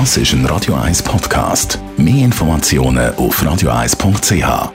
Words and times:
Das 0.00 0.16
ist 0.16 0.32
ein 0.32 0.44
Radio 0.46 0.74
1 0.74 1.04
Podcast. 1.04 1.78
Mehr 1.96 2.24
Informationen 2.24 3.14
auf 3.14 3.40
radio1.ch. 3.40 4.72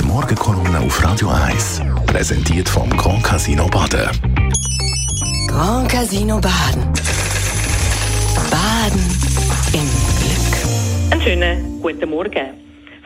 Die 0.00 0.04
Morgenkolumne 0.04 0.80
auf 0.80 1.04
Radio 1.04 1.28
1 1.28 1.82
präsentiert 2.08 2.68
vom 2.68 2.90
Grand 2.90 3.22
Casino 3.22 3.68
Baden. 3.68 4.10
Grand 5.46 5.88
Casino 5.88 6.40
Baden. 6.40 6.82
Baden 8.50 9.04
im 9.72 9.86
Glück. 10.18 11.12
Einen 11.12 11.22
schönen 11.22 11.80
guten 11.80 12.10
Morgen. 12.10 12.48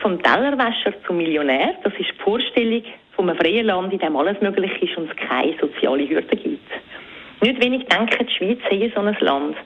Vom 0.01 0.23
Tellerwäscher 0.23 0.95
zum 1.07 1.19
Millionär, 1.19 1.75
das 1.85 1.93
ist 1.93 2.09
die 2.09 2.23
Vorstellung 2.25 2.85
von 3.15 3.29
einem 3.29 3.39
freien 3.39 3.67
Land, 3.67 3.93
in 3.93 3.99
dem 3.99 4.17
alles 4.17 4.41
möglich 4.41 4.73
ist 4.81 4.97
und 4.97 5.11
es 5.11 5.17
keine 5.29 5.59
soziale 5.61 6.09
Hürden 6.09 6.43
gibt. 6.43 6.71
Nicht 7.43 7.63
wenig 7.63 7.85
denken, 7.85 8.27
die 8.27 8.35
Schweiz 8.35 8.61
sei 8.71 8.91
so 8.95 9.03
ein 9.03 9.15
Land. 9.21 9.57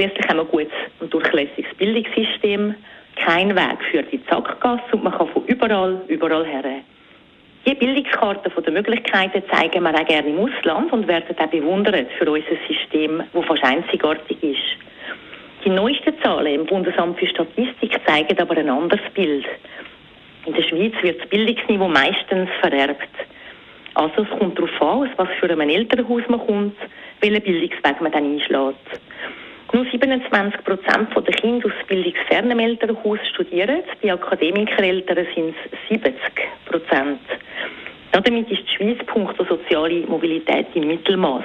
Schließlich 0.00 0.28
haben 0.28 0.38
wir 0.38 0.44
ein 0.44 0.50
gutes 0.50 0.72
und 1.00 1.12
durchlässiges 1.12 1.74
Bildungssystem. 1.76 2.74
Kein 3.16 3.54
Weg 3.54 3.84
führt 3.90 4.10
in 4.10 4.22
die 4.22 4.30
Sackgasse 4.30 4.80
und 4.92 5.04
man 5.04 5.12
kann 5.12 5.28
von 5.28 5.44
überall, 5.44 6.00
überall 6.08 6.46
her. 6.46 6.64
Die 7.66 7.74
Bildungskarten 7.74 8.50
der 8.64 8.72
Möglichkeiten 8.72 9.42
zeigen 9.52 9.82
wir 9.82 9.94
auch 9.94 10.06
gerne 10.06 10.30
im 10.30 10.38
Ausland 10.38 10.90
und 10.90 11.06
werden 11.06 11.36
auch 11.38 11.46
bewundert 11.48 12.10
für 12.18 12.30
unser 12.30 12.48
System, 12.66 13.22
das 13.30 13.44
fast 13.44 13.62
einzigartig 13.62 14.42
ist. 14.42 15.66
Die 15.66 15.68
neuesten 15.68 16.14
Zahlen 16.22 16.60
im 16.60 16.64
Bundesamt 16.64 17.18
für 17.18 17.26
Statistik 17.26 18.00
zeigen 18.06 18.38
aber 18.38 18.56
ein 18.56 18.70
anderes 18.70 19.04
Bild. 19.12 19.44
In 20.46 20.54
der 20.54 20.62
Schweiz 20.62 20.94
wird 21.02 21.20
das 21.20 21.28
Bildungsniveau 21.28 21.88
meistens 21.88 22.48
vererbt. 22.62 23.10
Also 23.92 24.22
es 24.22 24.38
kommt 24.38 24.56
darauf 24.56 24.80
an, 24.80 25.02
aus 25.02 25.08
was 25.18 25.28
für 25.38 25.50
einem 25.50 25.68
Elternhaus 25.68 26.22
man 26.28 26.40
kommt, 26.40 26.76
welchen 27.20 27.42
Bildungsweg 27.42 28.00
man 28.00 28.12
dann 28.12 28.24
einschlägt. 28.24 29.00
Nur 29.72 29.84
27 29.84 30.64
Prozent 30.64 31.08
der 31.14 31.34
Kinder 31.34 31.66
aus 31.66 31.86
bildungsfernem 31.86 32.58
Elternhaus 32.58 33.20
studieren. 33.32 33.84
Bei 34.02 34.12
Akademikereltern 34.12 35.26
sind 35.32 35.54
es 35.70 35.88
70 35.88 36.14
Prozent. 36.66 37.20
Damit 38.10 38.50
ist 38.50 38.62
die 38.62 38.76
Schweiz 38.76 38.98
punkto 39.06 39.44
soziale 39.44 40.00
Mobilität 40.08 40.66
im 40.74 40.88
Mittelmaß. 40.88 41.44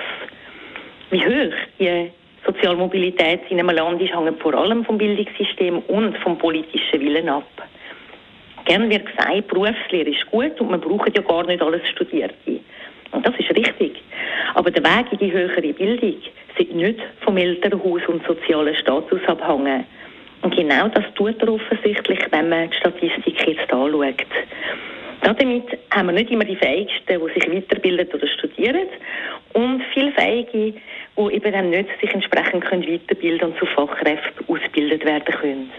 Wie 1.11 1.23
hoch 1.23 1.53
die 1.79 2.09
soziale 2.43 2.75
Mobilität 2.75 3.41
in 3.49 3.59
einem 3.59 3.69
Land 3.69 4.01
ist, 4.01 4.15
hängt 4.15 4.41
vor 4.41 4.55
allem 4.55 4.83
vom 4.83 4.97
Bildungssystem 4.97 5.79
und 5.87 6.17
vom 6.17 6.35
politischen 6.39 7.01
Willen 7.01 7.29
ab. 7.29 7.47
Gern 8.65 8.89
wird 8.89 9.05
gesagt, 9.05 9.47
Berufslehre 9.49 10.09
ist 10.09 10.25
gut 10.31 10.59
und 10.59 10.71
man 10.71 10.81
braucht 10.81 11.15
ja 11.15 11.21
gar 11.21 11.45
nicht 11.45 11.61
alles 11.61 11.87
Studierte. 11.89 12.59
Und 13.11 13.23
das 13.23 13.35
ist 13.37 13.55
richtig. 13.55 14.01
Aber 14.55 14.71
der 14.71 14.83
Weg 14.83 15.11
in 15.11 15.19
die 15.19 15.31
höhere 15.31 15.73
Bildung 15.73 16.15
sollte 16.57 16.75
nicht 16.75 16.99
vom 17.21 17.37
Elternhaus 17.37 18.01
und 18.07 18.25
sozialen 18.25 18.75
Status 18.75 19.21
abhängen. 19.27 19.85
Und 20.41 20.55
genau 20.55 20.87
das 20.89 21.05
tut 21.15 21.41
er 21.41 21.49
offensichtlich, 21.49 22.19
wenn 22.31 22.49
man 22.49 22.69
die 22.69 22.77
Statistik 22.77 23.47
jetzt 23.47 23.71
anschaut. 23.71 24.25
Damit 25.21 25.63
haben 25.89 26.07
wir 26.07 26.13
nicht 26.13 26.29
immer 26.29 26.43
die 26.43 26.55
Fähigsten, 26.55 27.19
die 27.19 27.33
sich 27.33 27.51
weiterbilden 27.51 28.07
oder 28.13 28.27
studieren 28.27 28.87
und 29.53 29.81
viele 29.93 30.11
Fähige, 30.11 30.73
die 31.17 31.33
eben 31.33 31.51
dann 31.51 31.69
nicht 31.71 31.89
sich 31.99 32.13
entsprechend 32.13 32.63
können 32.65 32.87
weiterbilden 32.87 33.49
und 33.49 33.57
zu 33.57 33.65
Fachkräften 33.65 34.45
ausgebildet 34.47 35.03
werden 35.03 35.33
können. 35.33 35.71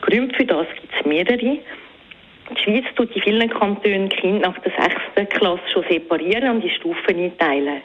Gründe 0.00 0.34
für 0.34 0.44
das 0.44 0.66
gibt 0.80 0.92
es 0.98 1.06
mehrere. 1.06 1.38
Die 1.38 2.62
Schweiz 2.64 2.84
tut 2.96 3.14
in 3.14 3.22
vielen 3.22 3.50
Kantonen 3.50 4.08
Kinder 4.08 4.48
nach 4.48 4.58
der 4.60 4.72
sechsten 4.72 5.28
Klasse 5.28 5.62
schon 5.72 5.84
separieren 5.88 6.50
und 6.50 6.64
die 6.64 6.70
Stufen 6.70 7.16
einteilen. 7.16 7.82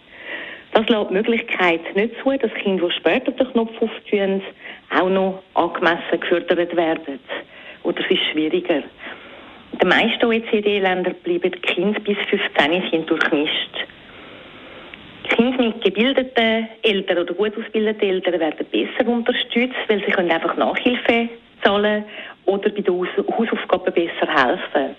Das 0.73 0.89
lässt 0.89 1.09
die 1.09 1.13
Möglichkeit 1.13 1.95
nicht 1.95 2.16
zu, 2.23 2.35
dass 2.35 2.52
Kinder, 2.55 2.88
die 2.88 2.93
später 2.95 3.31
den 3.31 3.52
Knopf 3.52 3.79
auftun, 3.79 4.41
auch 4.89 5.09
noch 5.09 5.43
angemessen 5.53 6.19
gefördert 6.19 6.75
werden. 6.75 7.19
Oder 7.83 8.03
es 8.03 8.09
ist 8.09 8.23
schwieriger. 8.31 8.81
In 9.73 9.79
den 9.79 9.88
meisten 9.88 10.25
OECD-Ländern 10.25 11.13
bleiben 11.23 11.51
die 11.51 11.59
Kinder 11.59 12.00
bis 12.00 12.17
15 12.28 12.89
sind 12.89 13.09
durchmischt. 13.09 13.85
Kinder 15.29 15.63
mit 15.63 15.83
gebildeten 15.83 16.67
Eltern 16.81 17.17
oder 17.19 17.33
gut 17.35 17.56
ausgebildeten 17.56 18.09
Eltern 18.09 18.39
werden 18.39 18.66
besser 18.72 19.07
unterstützt, 19.07 19.75
weil 19.88 20.03
sie 20.03 20.12
können 20.12 20.31
einfach 20.31 20.57
Nachhilfe 20.57 21.29
zahlen 21.63 22.03
oder 22.45 22.69
bei 22.69 22.81
den 22.81 22.97
Hausaufgaben 23.38 23.94
besser 23.94 24.28
helfen. 24.28 24.95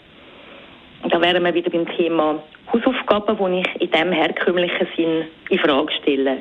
Da 1.10 1.20
wären 1.20 1.44
wir 1.44 1.53
wieder 1.53 1.70
beim 1.70 1.87
Thema 1.97 2.42
Hausaufgaben, 2.72 3.37
die 3.37 3.60
ich 3.60 3.82
in 3.82 3.91
diesem 3.91 4.12
herkömmlichen 4.12 4.88
Sinn 4.97 5.25
in 5.50 5.59
Frage 5.59 5.92
stelle. 6.00 6.38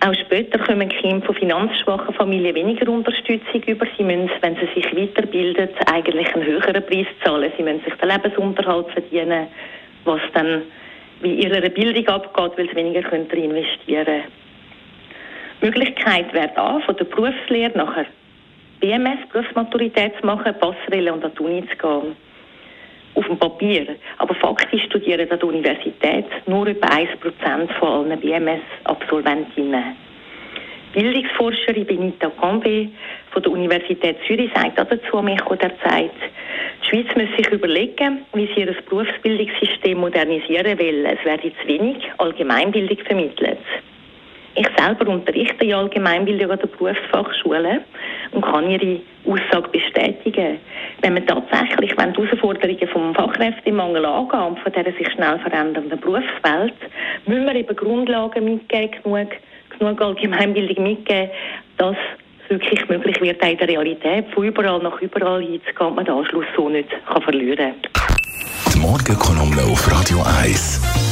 Auch 0.00 0.14
später 0.14 0.58
kommen 0.58 0.88
Kinder 0.88 1.24
von 1.26 1.34
finanzschwachen 1.34 2.14
Familien 2.14 2.54
weniger 2.54 2.90
Unterstützung 2.90 3.62
über. 3.66 3.86
Sie 3.96 4.02
müssen, 4.02 4.30
wenn 4.40 4.56
sie 4.56 4.68
sich 4.74 4.96
weiterbilden, 4.96 5.68
eigentlich 5.86 6.34
einen 6.34 6.46
höheren 6.46 6.84
Preis 6.86 7.06
zahlen. 7.22 7.52
Sie 7.56 7.62
müssen 7.62 7.84
sich 7.84 7.94
den 7.94 8.08
Lebensunterhalt 8.08 8.90
verdienen, 8.90 9.46
was 10.04 10.20
dann 10.32 10.62
wie 11.20 11.34
ihrer 11.34 11.68
Bildung 11.68 12.08
abgeht, 12.08 12.52
weil 12.58 12.68
sie 12.68 12.74
weniger 12.74 13.02
können 13.02 13.30
investieren 13.30 14.04
können. 14.06 14.22
Die 15.60 15.66
Möglichkeit 15.66 16.32
wäre 16.32 16.50
da, 16.56 16.80
von 16.80 16.96
der 16.96 17.04
Berufslehre 17.04 17.76
nachher 17.76 18.06
BMS, 18.80 19.18
Berufsmaturität 19.30 20.14
zu 20.18 20.26
machen, 20.26 20.54
Passerelle 20.58 21.12
und 21.12 21.24
an 21.24 21.30
die 21.38 21.42
Uni 21.42 21.64
zu 21.68 21.76
gehen. 21.76 22.16
Auf 23.14 23.26
dem 23.26 23.38
Papier. 23.38 23.86
Aber 24.18 24.34
faktisch 24.34 24.84
studieren 24.84 25.30
an 25.30 25.38
der 25.38 25.48
Universität 25.48 26.26
nur 26.46 26.66
etwa 26.66 26.86
1% 26.86 27.72
von 27.78 27.88
allen 27.88 28.20
BMS-Absolventinnen. 28.20 29.96
Bildungsforscherin 30.92 31.86
Benita 31.86 32.30
Cambe 32.30 32.88
von 33.30 33.42
der 33.42 33.52
Universität 33.52 34.16
Zürich 34.26 34.50
sagt 34.54 34.78
dazu 34.78 35.18
an 35.18 35.24
mich 35.24 35.40
derzeit, 35.40 36.10
die 36.82 36.88
Schweiz 36.88 37.06
muss 37.16 37.36
sich 37.36 37.48
überlegen, 37.50 38.26
wie 38.34 38.46
sie 38.48 38.60
ihr 38.60 38.74
Berufsbildungssystem 38.88 39.98
modernisieren 39.98 40.78
will. 40.78 41.06
Es 41.06 41.24
werde 41.24 41.52
zu 41.62 41.68
wenig 41.68 41.96
Allgemeinbildung 42.18 42.98
vermittelt. 43.06 43.58
Ich 44.54 44.68
selber 44.76 45.10
unterrichte 45.10 45.64
ja 45.64 45.78
Allgemeinbildung 45.78 46.50
an 46.50 46.58
der 46.58 46.66
Berufsfachschule 46.66 47.80
und 48.32 48.42
kann 48.42 48.70
Ihre 48.70 49.00
Aussage 49.24 49.68
bestätigen. 49.70 50.58
Wenn 51.02 51.14
man 51.14 51.26
tatsächlich 51.26 51.96
wenn 51.96 52.12
die 52.12 52.20
Herausforderungen 52.20 52.88
vom 52.88 53.14
Fachkräftemangel 53.14 54.06
angehen 54.06 54.40
und 54.40 54.58
von 54.60 54.72
dieser 54.72 54.92
sich 54.96 55.10
schnell 55.12 55.36
verändernden 55.40 55.98
Berufswelt, 55.98 56.74
müssen 57.26 57.44
wir 57.44 57.54
eben 57.56 57.74
Grundlagen 57.74 58.44
mitgeben, 58.44 59.02
genug, 59.02 59.28
genug 59.76 60.00
Allgemeinbildung 60.00 60.84
mitgeben, 60.84 61.30
dass 61.76 61.96
es 62.44 62.50
wirklich 62.50 62.88
möglich 62.88 63.20
wird, 63.20 63.44
in 63.44 63.58
der 63.58 63.68
Realität 63.68 64.26
von 64.32 64.44
überall 64.44 64.80
nach 64.80 65.00
überall 65.00 65.42
hinzugehen 65.42 65.94
man 65.96 66.04
den 66.04 66.14
Anschluss 66.14 66.46
so 66.56 66.68
nicht 66.68 66.88
kann 67.08 67.22
verlieren 67.22 67.74
kann. 67.82 68.16
Die 68.72 68.78
Morgenkolumne 68.78 69.62
auf 69.72 69.90
Radio 69.90 70.18
1. 70.40 71.11